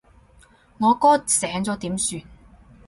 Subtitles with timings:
[0.79, 2.23] 我哥醒咗點算？